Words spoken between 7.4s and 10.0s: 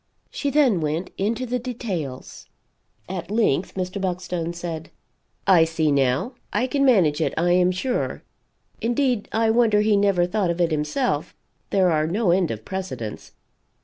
am sure. Indeed I wonder he